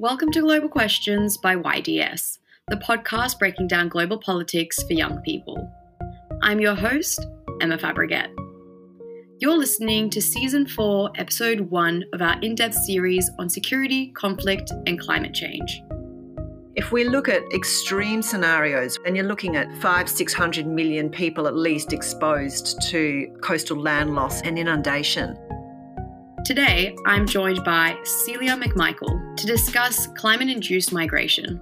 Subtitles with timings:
[0.00, 5.72] Welcome to Global Questions by YDS, the podcast breaking down global politics for young people.
[6.40, 7.26] I'm your host,
[7.60, 8.28] Emma Fabregat.
[9.40, 14.70] You're listening to Season 4, Episode 1 of our in depth series on security, conflict,
[14.86, 15.82] and climate change.
[16.76, 21.56] If we look at extreme scenarios, and you're looking at five, 600 million people at
[21.56, 25.36] least exposed to coastal land loss and inundation,
[26.44, 31.60] Today, I'm joined by Celia McMichael to discuss climate induced migration.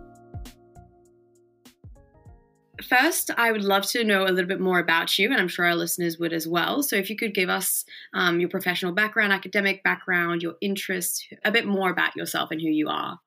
[2.88, 5.66] First, I would love to know a little bit more about you, and I'm sure
[5.66, 6.82] our listeners would as well.
[6.82, 7.84] So, if you could give us
[8.14, 12.68] um, your professional background, academic background, your interests, a bit more about yourself and who
[12.68, 13.18] you are.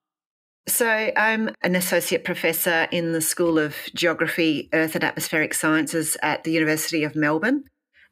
[0.67, 6.43] So, I'm an associate professor in the School of Geography, Earth and Atmospheric Sciences at
[6.43, 7.65] the University of Melbourne.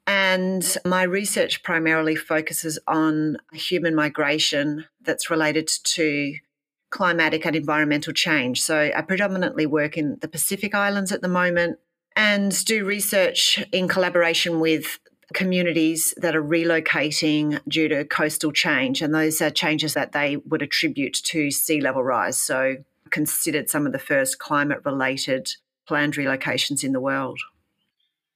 [0.07, 6.33] And my research primarily focuses on human migration that's related to
[6.89, 8.61] climatic and environmental change.
[8.61, 11.80] So I predominantly work in the Pacific Islands at the moment
[12.16, 14.97] and do research in collaboration with
[15.33, 19.02] communities that are relocating due to coastal change.
[19.02, 22.38] And those are changes that they would attribute to sea level rise.
[22.38, 22.77] So
[23.09, 25.53] considered some of the first climate related
[25.86, 27.39] planned relocations in the world.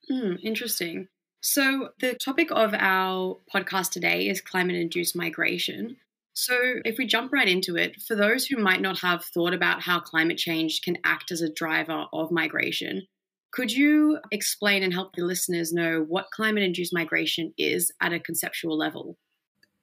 [0.09, 1.07] Mm, interesting.
[1.41, 5.97] So, the topic of our podcast today is climate induced migration.
[6.33, 9.81] So, if we jump right into it, for those who might not have thought about
[9.81, 13.07] how climate change can act as a driver of migration,
[13.51, 18.19] could you explain and help the listeners know what climate induced migration is at a
[18.19, 19.17] conceptual level?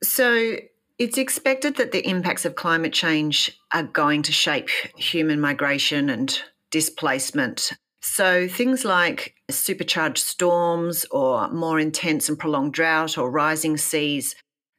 [0.03, 0.59] So,
[0.97, 6.41] it's expected that the impacts of climate change are going to shape human migration and
[6.71, 14.35] displacement so things like supercharged storms or more intense and prolonged drought or rising seas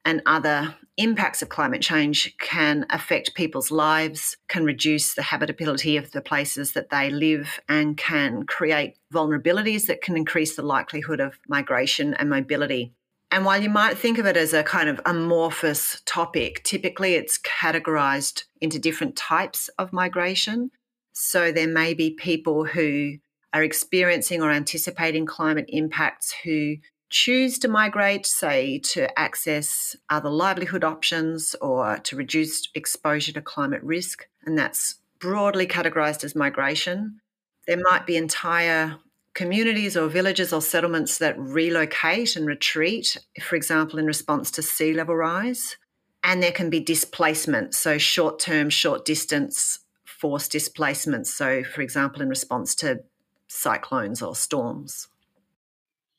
[0.06, 6.12] and other impacts of climate change can affect people's lives, can reduce the habitability of
[6.12, 11.40] the places that they live, and can create vulnerabilities that can increase the likelihood of
[11.48, 12.94] migration and mobility.
[13.32, 17.40] And while you might think of it as a kind of amorphous topic, typically it's
[17.40, 20.72] categorized into different types of migration.
[21.14, 23.18] So there may be people who
[23.54, 26.76] are experiencing or anticipating climate impacts who
[27.10, 33.82] choose to migrate, say, to access other livelihood options or to reduce exposure to climate
[33.84, 34.28] risk.
[34.46, 37.20] And that's broadly categorized as migration.
[37.68, 38.98] There might be entire
[39.34, 44.94] communities or villages or settlements that relocate and retreat, for example, in response to sea
[44.94, 45.78] level rise.
[46.24, 51.34] And there can be displacement, so short term, short distance forced displacements.
[51.34, 53.00] So, for example, in response to
[53.50, 55.10] cyclones or storms.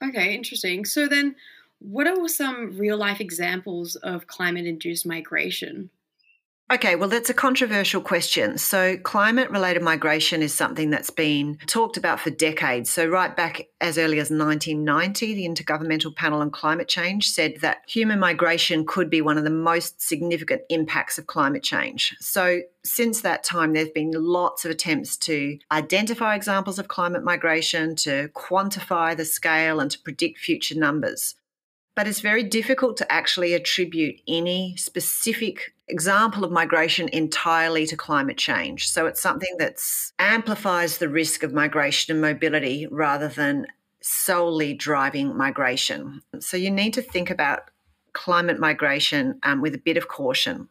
[0.03, 0.85] Okay, interesting.
[0.85, 1.37] So, then
[1.79, 5.91] what are some real life examples of climate induced migration?
[6.73, 8.57] Okay, well, that's a controversial question.
[8.57, 12.89] So, climate related migration is something that's been talked about for decades.
[12.91, 17.79] So, right back as early as 1990, the Intergovernmental Panel on Climate Change said that
[17.89, 22.15] human migration could be one of the most significant impacts of climate change.
[22.21, 27.97] So, since that time, there's been lots of attempts to identify examples of climate migration,
[27.97, 31.35] to quantify the scale, and to predict future numbers
[31.97, 38.39] but it's very difficult to actually attribute any specific example of migration entirely to climate
[38.39, 38.89] change.
[38.89, 39.81] So it's something that
[40.19, 43.67] amplifies the risk of migration and mobility rather than
[44.01, 46.23] solely driving migration.
[46.39, 47.71] So you need to think about
[48.13, 50.69] climate migration um, with a bit of caution.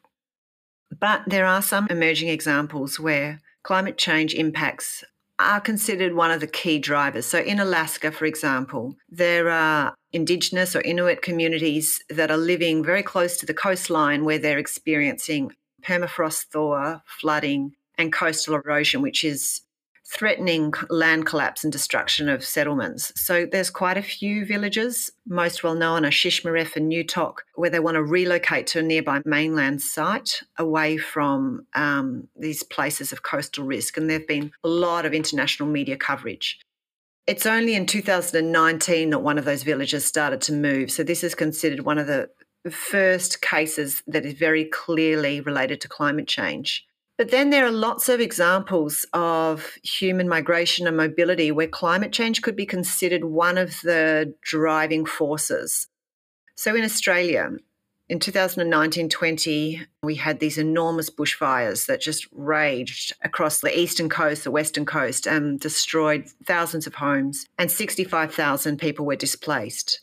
[1.00, 5.04] But there are some emerging examples where climate change impacts
[5.38, 7.26] are considered one of the key drivers.
[7.26, 13.04] So, in Alaska, for example, there are Indigenous or Inuit communities that are living very
[13.04, 15.52] close to the coastline where they're experiencing
[15.84, 19.62] permafrost thaw, flooding, and coastal erosion, which is
[20.10, 23.14] threatening land collapse and destruction of settlements.
[23.16, 27.80] So there's quite a few villages, most well known are Shishmaref and Newtok, where they
[27.80, 33.66] want to relocate to a nearby mainland site away from um, these places of coastal
[33.66, 33.98] risk.
[33.98, 36.60] And there have been a lot of international media coverage.
[37.30, 40.90] It's only in 2019 that one of those villages started to move.
[40.90, 42.28] So this is considered one of the
[42.72, 46.88] first cases that is very clearly related to climate change.
[47.20, 52.42] But then there are lots of examples of human migration and mobility where climate change
[52.42, 55.86] could be considered one of the driving forces.
[56.56, 57.52] So in Australia,
[58.10, 64.44] in 2019 20, we had these enormous bushfires that just raged across the eastern coast,
[64.44, 70.02] the western coast, and destroyed thousands of homes, and 65,000 people were displaced.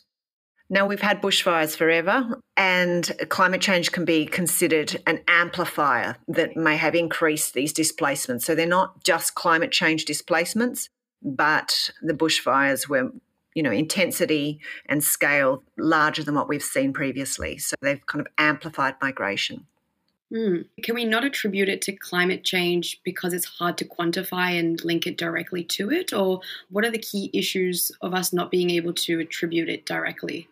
[0.69, 6.75] Now, we've had bushfires forever, and climate change can be considered an amplifier that may
[6.75, 8.45] have increased these displacements.
[8.45, 10.89] So they're not just climate change displacements,
[11.21, 13.11] but the bushfires were,
[13.57, 17.57] you know, intensity and scale larger than what we've seen previously.
[17.57, 19.65] So they've kind of amplified migration.
[20.31, 20.65] Mm.
[20.83, 25.07] Can we not attribute it to climate change because it's hard to quantify and link
[25.07, 26.13] it directly to it?
[26.13, 30.47] Or what are the key issues of us not being able to attribute it directly?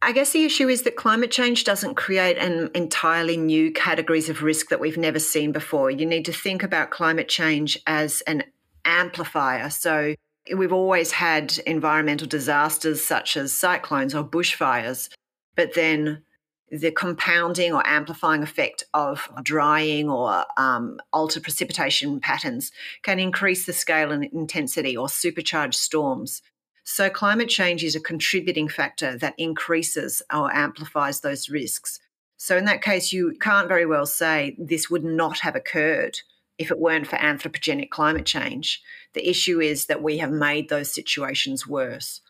[0.00, 4.42] I guess the issue is that climate change doesn't create an entirely new categories of
[4.42, 5.90] risk that we've never seen before.
[5.90, 8.44] You need to think about climate change as an
[8.86, 9.68] amplifier.
[9.68, 10.14] So
[10.56, 15.08] we've always had environmental disasters such as cyclones or bushfires,
[15.56, 16.22] but then
[16.70, 22.72] the compounding or amplifying effect of drying or um, altered precipitation patterns
[23.02, 26.42] can increase the scale and intensity or supercharge storms.
[26.84, 32.00] So, climate change is a contributing factor that increases or amplifies those risks.
[32.38, 36.20] So, in that case, you can't very well say this would not have occurred
[36.56, 38.82] if it weren't for anthropogenic climate change.
[39.14, 42.20] The issue is that we have made those situations worse.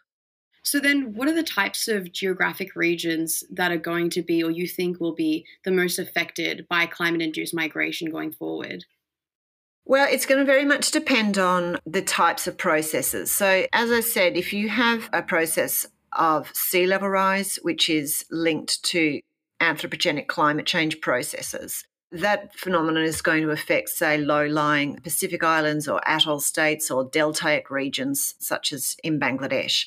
[0.62, 4.50] So, then what are the types of geographic regions that are going to be, or
[4.50, 8.84] you think will be, the most affected by climate induced migration going forward?
[9.86, 13.30] Well, it's going to very much depend on the types of processes.
[13.30, 18.26] So, as I said, if you have a process of sea level rise, which is
[18.30, 19.20] linked to
[19.62, 25.88] anthropogenic climate change processes, that phenomenon is going to affect, say, low lying Pacific Islands
[25.88, 29.86] or atoll states or deltaic regions, such as in Bangladesh.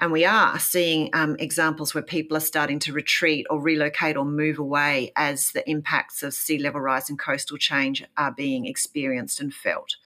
[0.00, 4.24] And we are seeing um, examples where people are starting to retreat or relocate or
[4.24, 9.40] move away as the impacts of sea level rise and coastal change are being experienced
[9.40, 9.96] and felt.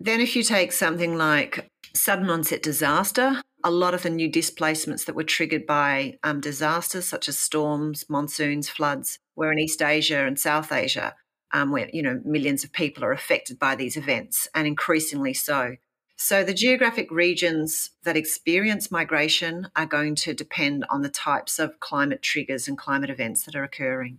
[0.00, 5.04] Then, if you take something like sudden onset disaster, a lot of the new displacements
[5.04, 10.26] that were triggered by um, disasters such as storms, monsoons, floods were in East Asia
[10.26, 11.14] and South Asia,
[11.52, 15.76] um, where you know millions of people are affected by these events, and increasingly so.
[16.16, 21.80] So, the geographic regions that experience migration are going to depend on the types of
[21.80, 24.18] climate triggers and climate events that are occurring.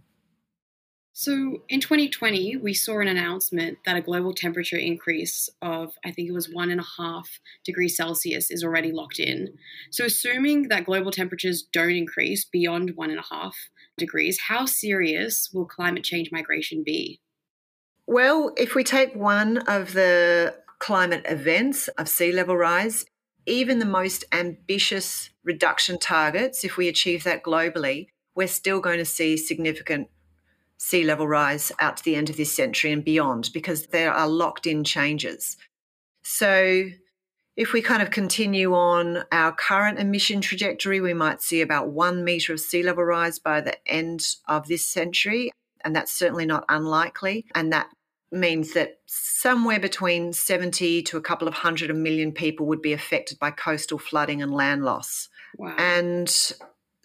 [1.14, 6.30] So, in 2020, we saw an announcement that a global temperature increase of, I think
[6.30, 9.50] it was one and a half degrees Celsius, is already locked in.
[9.90, 13.56] So, assuming that global temperatures don't increase beyond one and a half
[13.98, 17.20] degrees, how serious will climate change migration be?
[18.08, 23.06] Well, if we take one of the climate events of sea level rise,
[23.46, 29.06] even the most ambitious reduction targets, if we achieve that globally, we're still going to
[29.06, 30.08] see significant
[30.82, 34.28] sea level rise out to the end of this century and beyond because there are
[34.28, 35.56] locked in changes.
[36.24, 36.86] So,
[37.56, 42.24] if we kind of continue on our current emission trajectory, we might see about one
[42.24, 45.52] metre of sea level rise by the end of this century.
[45.86, 47.46] And that's certainly not unlikely.
[47.54, 47.88] And that
[48.32, 53.38] means that somewhere between 70 to a couple of hundred million people would be affected
[53.38, 55.30] by coastal flooding and land loss.
[55.58, 55.76] Wow.
[55.78, 56.54] And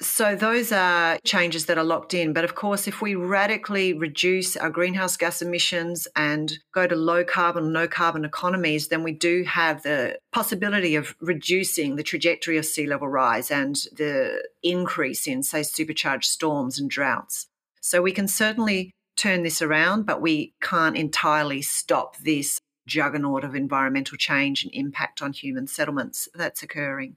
[0.01, 2.33] so those are changes that are locked in.
[2.33, 7.25] But of course, if we radically reduce our greenhouse gas emissions and go to low
[7.25, 12.67] carbon, no carbon economies, then we do have the possibility of reducing the trajectory of
[12.67, 17.47] sea level rise and the increase in, say, supercharged storms and droughts.
[17.81, 23.55] So we can certainly turn this around, but we can't entirely stop this juggernaut of
[23.55, 27.17] environmental change and impact on human settlements that's occurring.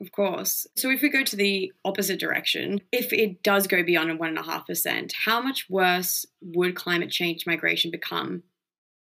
[0.00, 0.66] Of course.
[0.76, 5.40] So, if we go to the opposite direction, if it does go beyond 1.5%, how
[5.40, 8.44] much worse would climate change migration become?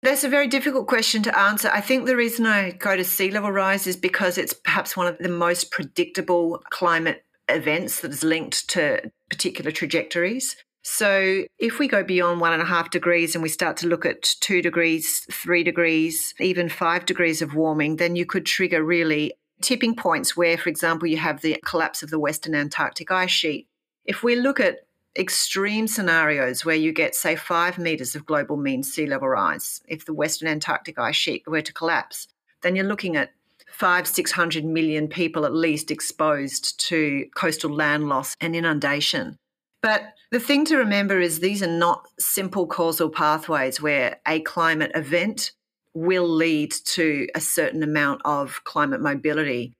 [0.04, 1.70] That's a very difficult question to answer.
[1.74, 5.08] I think the reason I go to sea level rise is because it's perhaps one
[5.08, 10.56] of the most predictable climate events that is linked to particular trajectories.
[10.84, 14.06] So, if we go beyond one and a half degrees and we start to look
[14.06, 19.34] at two degrees, three degrees, even five degrees of warming, then you could trigger really
[19.62, 23.68] tipping points where, for example, you have the collapse of the Western Antarctic ice sheet.
[24.06, 24.82] If we look at
[25.18, 30.06] extreme scenarios where you get, say, five metres of global mean sea level rise, if
[30.06, 32.28] the Western Antarctic ice sheet were to collapse,
[32.62, 33.32] then you're looking at
[33.72, 39.38] five, 600 million people at least exposed to coastal land loss and inundation.
[39.82, 44.92] But the thing to remember is these are not simple causal pathways where a climate
[44.96, 45.52] event
[45.96, 49.74] will lead to a certain amount of climate mobility.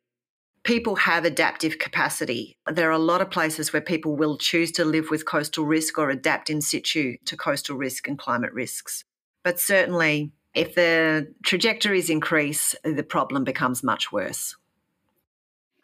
[0.64, 2.58] People have adaptive capacity.
[2.72, 6.00] There are a lot of places where people will choose to live with coastal risk
[6.00, 9.04] or adapt in situ to coastal risk and climate risks.
[9.44, 14.56] But certainly, if the trajectories increase, the problem becomes much worse.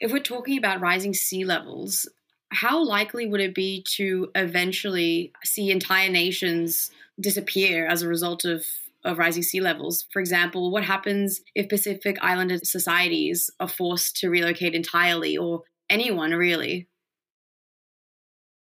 [0.02, 2.10] if we're talking about rising sea levels,
[2.50, 8.66] how likely would it be to eventually see entire nations disappear as a result of,
[9.03, 10.05] of rising sea levels?
[10.12, 16.31] For example, what happens if Pacific Islander societies are forced to relocate entirely, or anyone
[16.31, 16.88] really?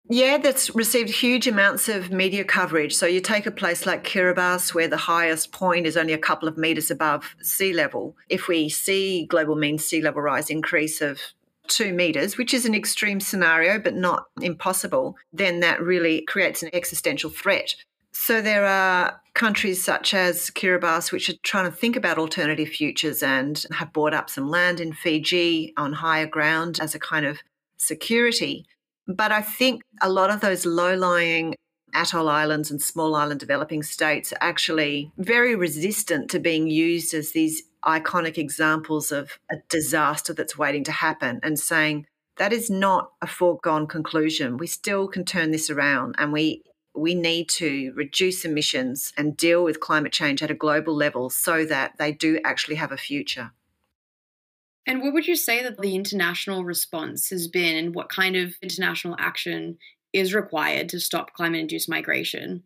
[0.10, 2.94] Yeah, that's received huge amounts of media coverage.
[2.94, 6.50] So you take a place like Kiribati, where the highest point is only a couple
[6.50, 8.18] of metres above sea level.
[8.28, 11.20] If we see global mean sea level rise increase of
[11.68, 16.70] two metres, which is an extreme scenario but not impossible, then that really creates an
[16.74, 17.74] existential threat.
[18.12, 23.24] So there are countries such as Kiribati which are trying to think about alternative futures
[23.24, 27.40] and have bought up some land in Fiji on higher ground as a kind of
[27.78, 28.66] security.
[29.08, 31.56] But I think a lot of those low lying
[31.94, 37.32] atoll islands and small island developing states are actually very resistant to being used as
[37.32, 42.06] these iconic examples of a disaster that's waiting to happen and saying
[42.38, 44.58] that is not a foregone conclusion.
[44.58, 46.64] We still can turn this around and we
[46.96, 51.66] we need to reduce emissions and deal with climate change at a global level so
[51.66, 53.52] that they do actually have a future.
[54.86, 58.56] And what would you say that the international response has been and what kind of
[58.62, 59.78] international action
[60.12, 62.64] is required to stop climate induced migration?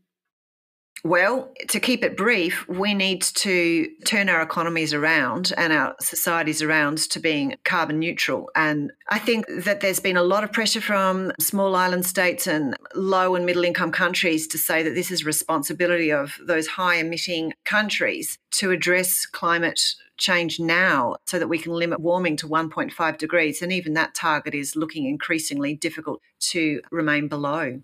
[1.04, 6.62] Well, to keep it brief, we need to turn our economies around and our societies
[6.62, 8.50] around to being carbon neutral.
[8.56, 12.76] And I think that there's been a lot of pressure from small island states and
[12.96, 17.54] low and middle income countries to say that this is responsibility of those high emitting
[17.64, 19.80] countries to address climate
[20.18, 23.62] change now so that we can limit warming to 1.5 degrees.
[23.62, 27.82] And even that target is looking increasingly difficult to remain below.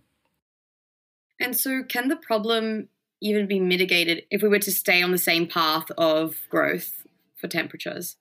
[1.39, 2.89] And so, can the problem
[3.23, 7.47] even be mitigated if we were to stay on the same path of growth for
[7.47, 8.17] temperatures?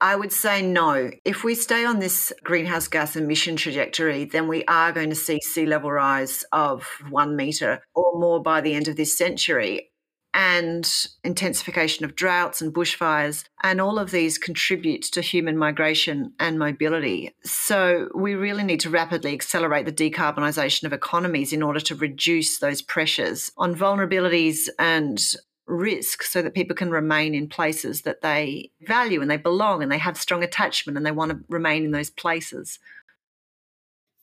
[0.00, 1.10] I would say no.
[1.24, 5.40] If we stay on this greenhouse gas emission trajectory, then we are going to see
[5.40, 9.90] sea level rise of one metre or more by the end of this century
[10.34, 13.44] and intensification of droughts and bushfires.
[13.62, 17.34] And all of these contribute to human migration and mobility.
[17.44, 22.58] So we really need to rapidly accelerate the decarbonisation of economies in order to reduce
[22.58, 25.22] those pressures on vulnerabilities and
[25.66, 29.90] risk so that people can remain in places that they value and they belong and
[29.90, 32.78] they have strong attachment and they want to remain in those places.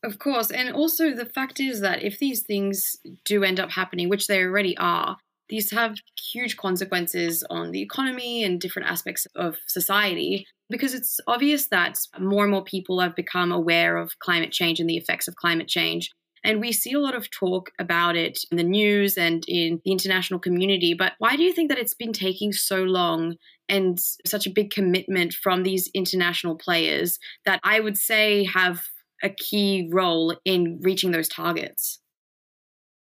[0.03, 0.51] Of course.
[0.51, 4.43] And also, the fact is that if these things do end up happening, which they
[4.43, 5.17] already are,
[5.51, 5.97] these have
[6.31, 12.43] huge consequences on the economy and different aspects of society because it's obvious that more
[12.43, 16.09] and more people have become aware of climate change and the effects of climate change.
[16.43, 19.91] And we see a lot of talk about it in the news and in the
[19.91, 20.95] international community.
[20.95, 23.35] But why do you think that it's been taking so long
[23.69, 28.81] and such a big commitment from these international players that I would say have
[29.21, 32.00] a key role in reaching those targets?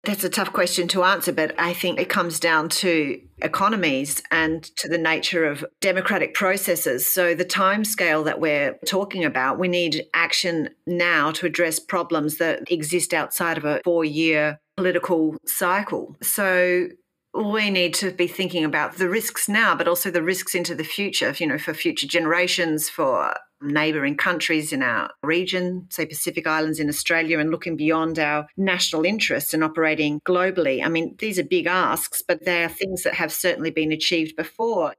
[0.08, 4.64] That's a tough question to answer, but I think it comes down to economies and
[4.78, 7.06] to the nature of democratic processes.
[7.06, 12.38] So, the time scale that we're talking about, we need action now to address problems
[12.38, 16.16] that exist outside of a four year political cycle.
[16.24, 16.88] So,
[17.34, 20.84] we need to be thinking about the risks now, but also the risks into the
[20.84, 26.80] future, you know, for future generations, for neighbouring countries in our region, say Pacific Islands
[26.80, 30.84] in Australia, and looking beyond our national interests and operating globally.
[30.84, 34.36] I mean, these are big asks, but they are things that have certainly been achieved
[34.36, 34.94] before.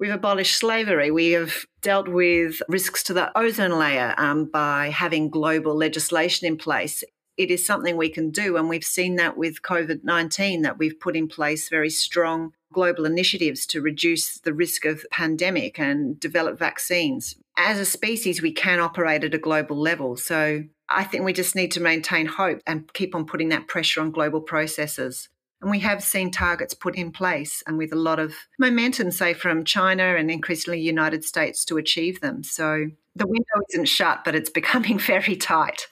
[0.00, 1.10] We've abolished slavery.
[1.10, 6.56] We have dealt with risks to the ozone layer um, by having global legislation in
[6.56, 7.04] place.
[7.36, 10.98] It is something we can do, and we've seen that with COVID 19, that we've
[10.98, 16.58] put in place very strong global initiatives to reduce the risk of pandemic and develop
[16.58, 20.16] vaccines as a species, we can operate at a global level.
[20.16, 24.00] So I think we just need to maintain hope and keep on putting that pressure
[24.00, 25.28] on global processes.
[25.60, 29.32] And we have seen targets put in place and with a lot of momentum, say,
[29.32, 32.42] from China and increasingly United States to achieve them.
[32.42, 35.86] So the window isn't shut, but it's becoming very tight.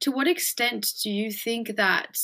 [0.00, 2.16] To what extent do you think that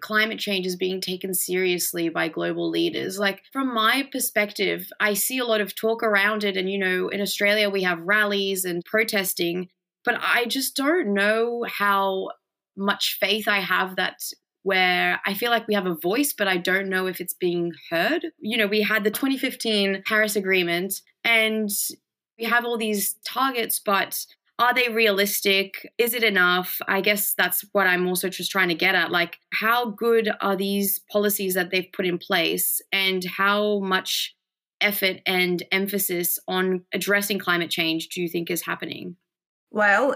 [0.00, 3.18] climate change is being taken seriously by global leaders.
[3.18, 6.56] Like, from my perspective, I see a lot of talk around it.
[6.56, 9.68] And, you know, in Australia, we have rallies and protesting,
[10.04, 12.28] but I just don't know how
[12.76, 14.22] much faith I have that
[14.62, 17.72] where I feel like we have a voice, but I don't know if it's being
[17.90, 18.26] heard.
[18.38, 21.70] You know, we had the 2015 Paris Agreement and
[22.38, 24.26] we have all these targets, but
[24.58, 25.92] are they realistic?
[25.98, 26.78] Is it enough?
[26.88, 29.10] I guess that's what I'm also just trying to get at.
[29.10, 34.34] Like, how good are these policies that they've put in place, and how much
[34.80, 39.16] effort and emphasis on addressing climate change do you think is happening?
[39.70, 40.14] Well,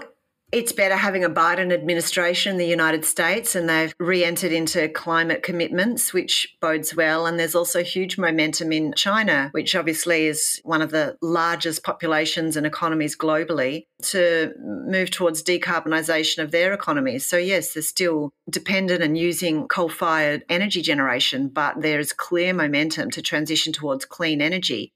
[0.53, 4.87] it's better having a Biden administration in the United States, and they've re entered into
[4.87, 7.25] climate commitments, which bodes well.
[7.25, 12.55] And there's also huge momentum in China, which obviously is one of the largest populations
[12.55, 17.25] and economies globally, to move towards decarbonisation of their economies.
[17.25, 22.53] So, yes, they're still dependent and using coal fired energy generation, but there is clear
[22.53, 24.93] momentum to transition towards clean energy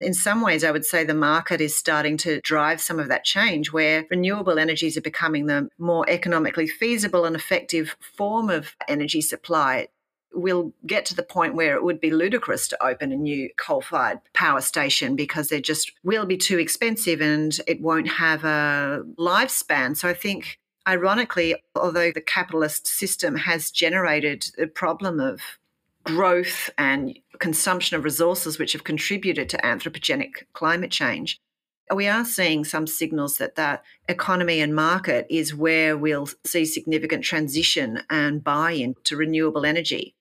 [0.00, 3.24] in some ways, I would say the market is starting to drive some of that
[3.24, 9.20] change where renewable energies are becoming the more economically feasible and effective form of energy
[9.20, 9.88] supply.
[10.32, 13.82] We'll get to the point where it would be ludicrous to open a new coal
[13.82, 19.02] fired power station because they just will be too expensive and it won't have a
[19.18, 19.96] lifespan.
[19.96, 25.40] So I think ironically, although the capitalist system has generated the problem of
[26.04, 31.38] growth and consumption of resources which have contributed to anthropogenic climate change,
[31.94, 37.24] we are seeing some signals that that economy and market is where we'll see significant
[37.24, 40.14] transition and buy-in to renewable energy.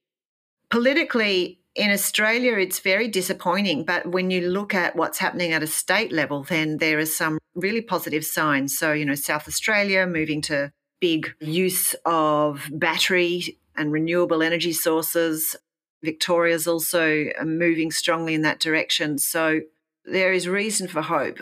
[0.69, 5.67] Politically, in Australia, it's very disappointing, but when you look at what's happening at a
[5.67, 8.77] state level, then there are some really positive signs.
[8.77, 15.55] So, you know, South Australia moving to big use of battery and renewable energy sources.
[16.03, 19.17] Victoria's also uh, moving strongly in that direction.
[19.17, 19.61] So
[20.05, 21.39] there is reason for hope.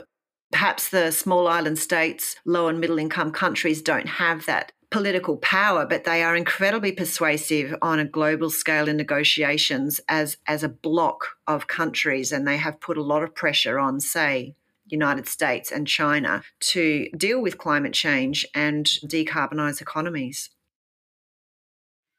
[0.51, 5.85] Perhaps the small island states, low and middle income countries don't have that political power,
[5.85, 11.35] but they are incredibly persuasive on a global scale in negotiations as, as a block
[11.45, 12.31] of countries.
[12.31, 17.09] And they have put a lot of pressure on, say, United States and China to
[17.17, 20.49] deal with climate change and decarbonize economies.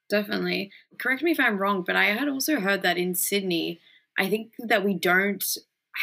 [0.08, 0.70] Definitely.
[0.98, 3.80] Correct me if I'm wrong, but I had also heard that in Sydney,
[4.18, 5.44] I think that we don't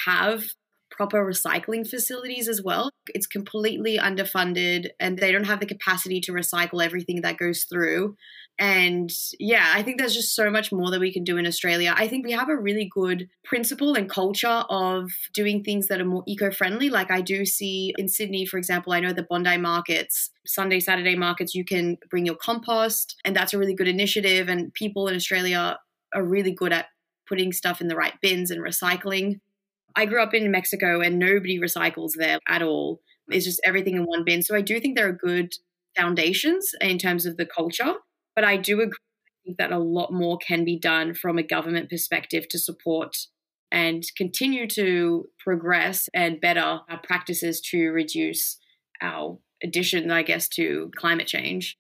[0.06, 0.46] have
[0.92, 2.90] proper recycling facilities as well.
[3.14, 8.16] It's completely underfunded and they don't have the capacity to recycle everything that goes through.
[8.58, 11.94] And yeah, I think there's just so much more that we can do in Australia.
[11.96, 16.06] I think we have a really good principle and culture of doing things that are
[16.06, 16.90] more eco friendly.
[16.90, 21.16] Like I do see in Sydney, for example, I know the Bondi markets, Sunday, Saturday
[21.16, 24.48] markets, you can bring your compost, and that's a really good initiative.
[24.48, 25.78] And people in Australia
[26.14, 26.86] are really good at
[27.28, 29.40] putting stuff in the right bins and recycling.
[29.96, 33.02] I grew up in Mexico and nobody recycles there at all.
[33.30, 34.44] It's just everything in one bin.
[34.44, 35.54] So I do think there are good
[35.96, 37.94] foundations in terms of the culture.
[38.36, 42.48] But I do agree that a lot more can be done from a government perspective
[42.50, 43.16] to support
[43.72, 48.58] and continue to progress and better our practices to reduce
[49.02, 51.78] our addition, I guess, to climate change.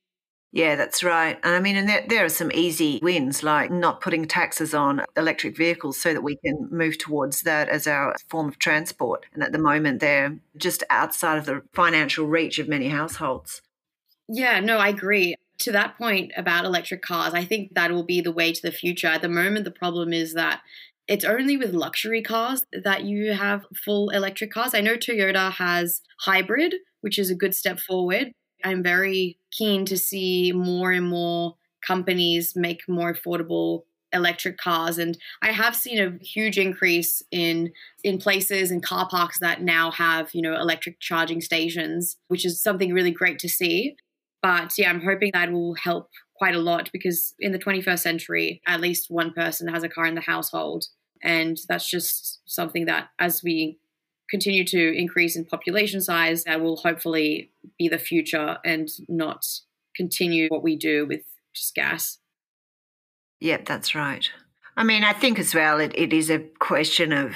[0.55, 1.37] Yeah, that's right.
[1.43, 5.01] And I mean, and there, there, are some easy wins, like not putting taxes on
[5.17, 9.25] electric vehicles so that we can move towards that as our form of transport.
[9.33, 13.61] And at the moment, they're just outside of the financial reach of many households.
[14.29, 18.21] Yeah, no, I agree to that point about electric cars, I think that will be
[18.21, 19.07] the way to the future.
[19.07, 20.61] At the moment, the problem is that
[21.07, 24.73] it's only with luxury cars that you have full electric cars.
[24.73, 28.31] I know Toyota has hybrid, which is a good step forward.
[28.65, 35.17] I'm very keen to see more and more companies make more affordable electric cars and
[35.41, 37.69] i have seen a huge increase in
[38.01, 42.61] in places and car parks that now have you know electric charging stations which is
[42.61, 43.95] something really great to see
[44.45, 48.61] but yeah, I'm hoping that will help quite a lot because in the 21st century,
[48.67, 50.85] at least one person has a car in the household.
[51.23, 53.79] And that's just something that, as we
[54.29, 59.45] continue to increase in population size, that will hopefully be the future and not
[59.95, 61.21] continue what we do with
[61.53, 62.19] just gas.
[63.39, 64.29] Yep, that's right.
[64.77, 67.35] I mean, I think as well, it, it is a question of,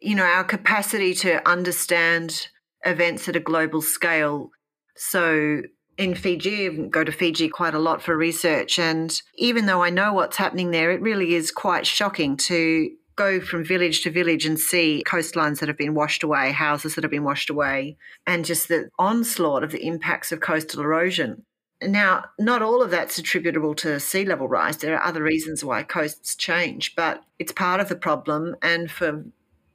[0.00, 2.48] you know, our capacity to understand
[2.84, 4.50] events at a global scale.
[4.96, 5.62] So
[5.96, 8.78] in Fiji, I go to Fiji quite a lot for research.
[8.78, 13.40] And even though I know what's happening there, it really is quite shocking to go
[13.40, 17.10] from village to village and see coastlines that have been washed away, houses that have
[17.10, 21.44] been washed away, and just the onslaught of the impacts of coastal erosion.
[21.82, 24.78] Now, not all of that's attributable to sea level rise.
[24.78, 28.56] There are other reasons why coasts change, but it's part of the problem.
[28.62, 29.24] And for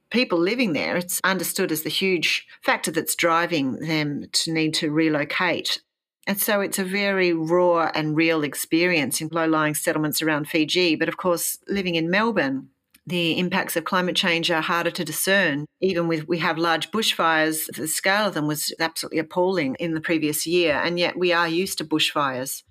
[0.10, 4.92] people living there, it's understood as the huge factor that's driving them to need to
[4.92, 5.82] relocate.
[6.28, 10.96] And so it's a very raw and real experience in low lying settlements around Fiji.
[10.96, 12.70] But of course, living in Melbourne,
[13.06, 15.66] the impacts of climate change are harder to discern.
[15.82, 20.02] Even with we have large bushfires, the scale of them was absolutely appalling in the
[20.02, 22.64] previous year, and yet we are used to bushfires.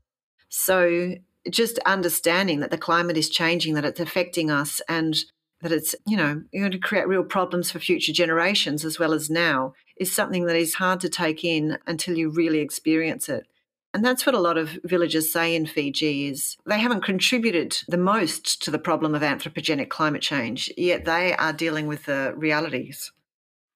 [0.48, 1.16] So
[1.50, 5.16] just understanding that the climate is changing, that it's affecting us, and
[5.60, 9.30] that it's, you know, going to create real problems for future generations as well as
[9.30, 13.46] now, is something that is hard to take in until you really experience it.
[13.94, 17.98] And that's what a lot of villagers say in Fiji is they haven't contributed the
[17.98, 23.12] most to the problem of anthropogenic climate change, yet they are dealing with the realities.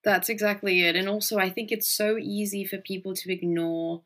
[0.04, 0.96] That's exactly it.
[0.96, 4.02] And also I think it's so easy for people to ignore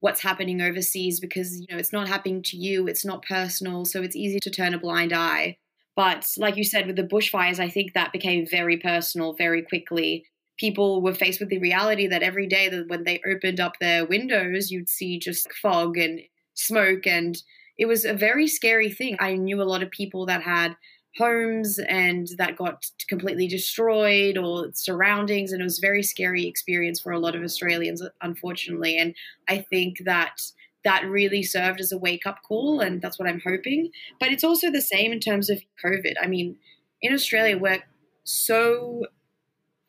[0.00, 4.02] what's happening overseas because you know it's not happening to you, it's not personal, so
[4.02, 5.58] it's easy to turn a blind eye.
[5.96, 10.26] But like you said with the bushfires, I think that became very personal very quickly
[10.58, 14.04] people were faced with the reality that every day that when they opened up their
[14.04, 16.20] windows, you'd see just fog and
[16.54, 17.06] smoke.
[17.06, 17.40] And
[17.78, 19.16] it was a very scary thing.
[19.20, 20.76] I knew a lot of people that had
[21.16, 25.52] homes and that got completely destroyed or surroundings.
[25.52, 28.98] And it was a very scary experience for a lot of Australians, unfortunately.
[28.98, 29.14] And
[29.48, 30.40] I think that
[30.84, 32.80] that really served as a wake up call.
[32.80, 33.90] And that's what I'm hoping.
[34.20, 36.14] But it's also the same in terms of COVID.
[36.20, 36.56] I mean,
[37.00, 37.82] in Australia, we're
[38.24, 39.04] so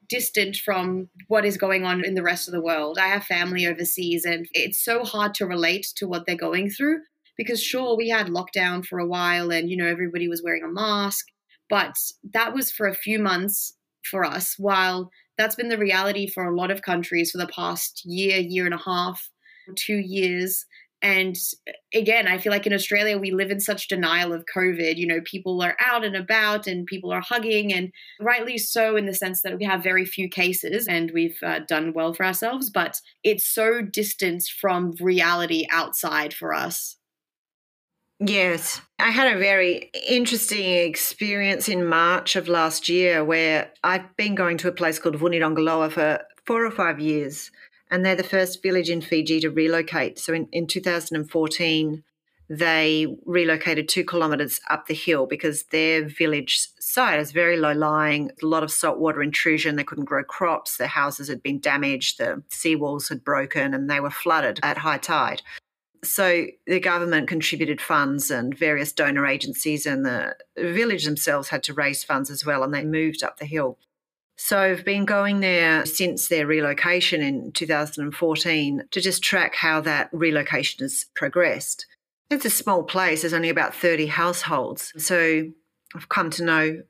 [0.10, 2.98] distant from what is going on in the rest of the world.
[2.98, 7.02] I have family overseas, and it's so hard to relate to what they're going through
[7.38, 10.68] because, sure, we had lockdown for a while and, you know, everybody was wearing a
[10.68, 11.26] mask,
[11.70, 11.96] but
[12.34, 13.76] that was for a few months
[14.10, 18.02] for us, while that's been the reality for a lot of countries for the past
[18.04, 19.30] year, year and a half,
[19.76, 20.66] two years.
[21.02, 21.38] And
[21.94, 24.98] again, I feel like in Australia, we live in such denial of COVID.
[24.98, 29.06] You know, people are out and about and people are hugging, and rightly so, in
[29.06, 32.70] the sense that we have very few cases and we've uh, done well for ourselves,
[32.70, 36.98] but it's so distanced from reality outside for us.
[38.20, 38.82] Yes.
[39.00, 44.58] I had a very interesting experience in March of last year where I've been going
[44.58, 47.50] to a place called Vunidogoloa for four or five years
[47.92, 50.20] and they're the first village in Fiji to relocate.
[50.20, 52.04] So in, in 2014,
[52.50, 58.32] they relocated two kilometres up the hill because their village site is very low lying,
[58.42, 59.76] a lot of saltwater intrusion.
[59.76, 64.00] They couldn't grow crops, their houses had been damaged, the seawalls had broken, and they
[64.00, 65.44] were flooded at high tide.
[66.04, 71.74] So the government contributed funds and various donor agencies, and the village themselves had to
[71.74, 73.78] raise funds as well, and they moved up the hill.
[74.42, 80.10] So I've been going there since their relocation in 2014 to just track how that
[80.14, 81.86] relocation has progressed.
[82.30, 84.94] It's a small place, there's only about 30 households.
[84.96, 85.44] So
[85.94, 86.82] I've come to know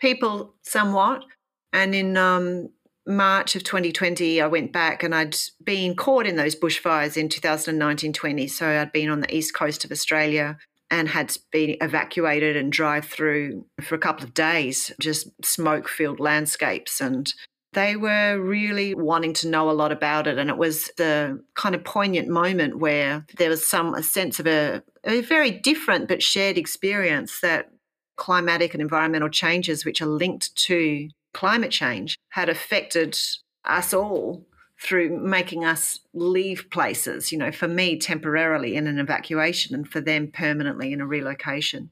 [0.00, 1.24] people somewhat.
[1.72, 2.70] And in um,
[3.06, 8.12] March of 2020, I went back and I'd been caught in those bushfires in 2019
[8.12, 8.48] 20.
[8.48, 10.58] So I'd been on the east coast of Australia
[10.90, 16.20] and had been evacuated and drive through for a couple of days, just smoke filled
[16.20, 17.00] landscapes.
[17.00, 17.32] And
[17.74, 20.38] they were really wanting to know a lot about it.
[20.38, 24.46] And it was the kind of poignant moment where there was some a sense of
[24.46, 27.70] a, a very different but shared experience that
[28.16, 33.16] climatic and environmental changes, which are linked to climate change, had affected
[33.64, 34.47] us all
[34.80, 40.00] through making us leave places, you know, for me temporarily in an evacuation and for
[40.00, 41.90] them permanently in a relocation.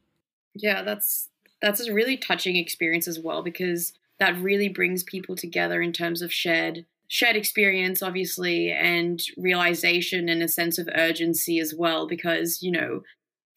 [0.55, 1.29] Yeah, that's
[1.61, 6.23] that's a really touching experience as well because that really brings people together in terms
[6.23, 12.63] of shared shared experience obviously and realization and a sense of urgency as well because
[12.63, 13.03] you know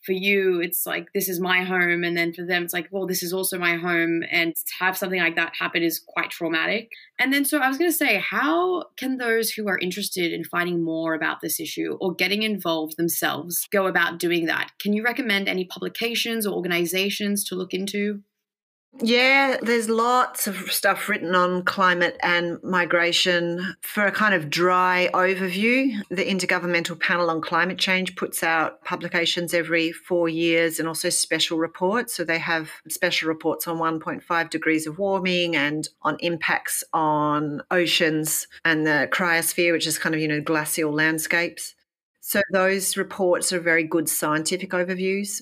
[0.06, 3.06] for you it's like this is my home and then for them it's like well
[3.06, 6.90] this is also my home and to have something like that happen is quite traumatic.
[7.20, 10.44] And then so i was going to say how can those who are interested in
[10.44, 14.72] finding more about this issue or getting involved themselves go about doing that?
[14.80, 18.22] Can you recommend any publications or organizations to look into
[19.02, 23.76] yeah, there's lots of stuff written on climate and migration.
[23.82, 29.54] For a kind of dry overview, the Intergovernmental Panel on Climate Change puts out publications
[29.54, 32.16] every four years and also special reports.
[32.16, 38.48] So they have special reports on 1.5 degrees of warming and on impacts on oceans
[38.66, 41.76] and the cryosphere, which is kind of, you know, glacial landscapes.
[42.22, 45.42] So those reports are very good scientific overviews.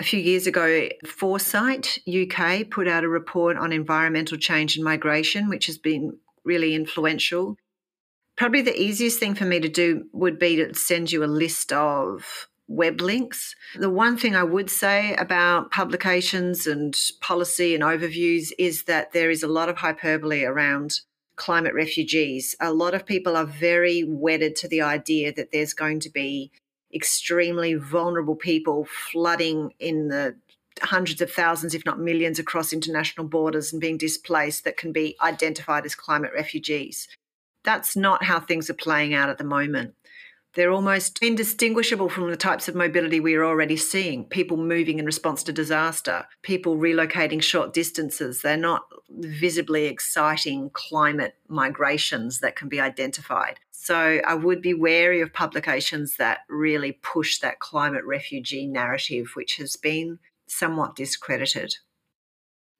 [0.00, 5.48] A few years ago, Foresight UK put out a report on environmental change and migration,
[5.48, 7.56] which has been really influential.
[8.36, 11.72] Probably the easiest thing for me to do would be to send you a list
[11.72, 13.54] of web links.
[13.76, 19.30] The one thing I would say about publications and policy and overviews is that there
[19.30, 21.00] is a lot of hyperbole around
[21.36, 22.54] climate refugees.
[22.60, 26.50] A lot of people are very wedded to the idea that there's going to be
[26.94, 30.36] extremely vulnerable people flooding in the
[30.82, 35.16] hundreds of thousands, if not millions, across international borders and being displaced that can be
[35.22, 37.08] identified as climate refugees.
[37.64, 39.94] That's not how things are playing out at the moment.
[40.54, 45.06] They're almost indistinguishable from the types of mobility we are already seeing people moving in
[45.06, 48.42] response to disaster, people relocating short distances.
[48.42, 53.58] They're not visibly exciting climate migrations that can be identified.
[53.70, 59.56] So I would be wary of publications that really push that climate refugee narrative, which
[59.56, 61.76] has been somewhat discredited.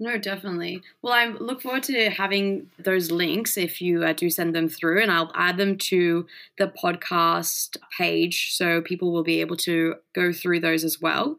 [0.00, 0.82] No, definitely.
[1.02, 5.00] Well, I look forward to having those links if you uh, do send them through,
[5.00, 6.26] and I'll add them to
[6.58, 11.38] the podcast page so people will be able to go through those as well.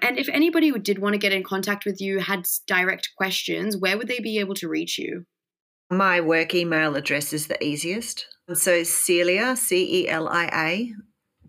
[0.00, 3.96] And if anybody did want to get in contact with you, had direct questions, where
[3.96, 5.24] would they be able to reach you?
[5.88, 8.26] My work email address is the easiest.
[8.52, 10.92] So Celia, C E L I A,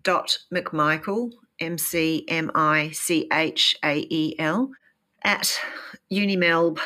[0.02, 4.70] dot McMichael, M C M I C H A E L,
[5.26, 5.60] at
[6.10, 6.78] unimelb.edu.au.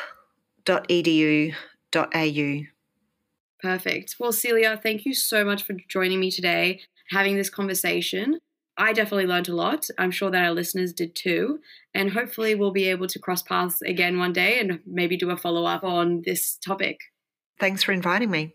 [3.63, 4.17] Perfect.
[4.19, 8.41] Well, Celia, thank you so much for joining me today, having this conversation.
[8.79, 9.87] I definitely learned a lot.
[9.99, 11.61] I'm sure that our listeners did too.
[11.95, 15.37] And hopefully, we'll be able to cross paths again one day and maybe do a
[15.37, 16.99] follow up on this topic.
[17.59, 18.55] Thanks for inviting me.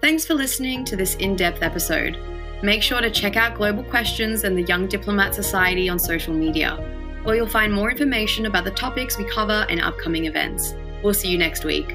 [0.00, 2.16] Thanks for listening to this in depth episode.
[2.62, 6.95] Make sure to check out Global Questions and the Young Diplomat Society on social media
[7.26, 10.74] where you'll find more information about the topics we cover and upcoming events.
[11.02, 11.92] We'll see you next week.